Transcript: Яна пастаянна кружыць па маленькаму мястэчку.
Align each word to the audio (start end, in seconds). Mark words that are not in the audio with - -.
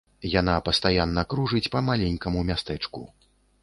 Яна 0.39 0.55
пастаянна 0.69 1.25
кружыць 1.35 1.63
па 1.77 1.87
маленькаму 1.93 2.39
мястэчку. 2.53 3.01